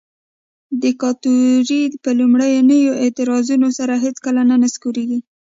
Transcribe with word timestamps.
دیکتاتوري 0.83 1.81
په 2.03 2.09
لومړنیو 2.19 2.99
اعتراضونو 3.03 3.67
سره 3.79 3.93
هیڅکله 4.05 4.41
نه 4.49 4.55
نسکوریږي. 4.63 5.19